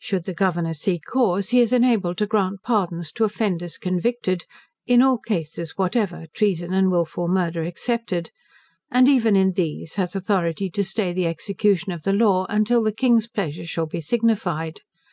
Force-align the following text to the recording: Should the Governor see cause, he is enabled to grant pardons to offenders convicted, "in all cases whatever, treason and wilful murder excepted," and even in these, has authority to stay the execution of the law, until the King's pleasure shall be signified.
Should 0.00 0.24
the 0.24 0.34
Governor 0.34 0.74
see 0.74 0.98
cause, 0.98 1.50
he 1.50 1.60
is 1.60 1.72
enabled 1.72 2.18
to 2.18 2.26
grant 2.26 2.60
pardons 2.64 3.12
to 3.12 3.22
offenders 3.22 3.78
convicted, 3.78 4.44
"in 4.84 5.00
all 5.00 5.16
cases 5.16 5.78
whatever, 5.78 6.26
treason 6.34 6.74
and 6.74 6.90
wilful 6.90 7.28
murder 7.28 7.62
excepted," 7.62 8.32
and 8.90 9.06
even 9.06 9.36
in 9.36 9.52
these, 9.52 9.94
has 9.94 10.16
authority 10.16 10.70
to 10.70 10.82
stay 10.82 11.12
the 11.12 11.26
execution 11.26 11.92
of 11.92 12.02
the 12.02 12.12
law, 12.12 12.46
until 12.48 12.82
the 12.82 12.90
King's 12.90 13.28
pleasure 13.28 13.64
shall 13.64 13.86
be 13.86 14.00
signified. 14.00 14.80